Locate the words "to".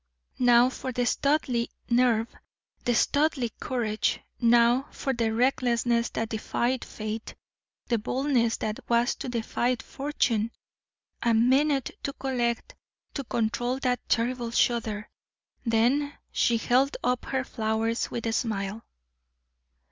9.17-9.29, 12.01-12.13, 13.13-13.23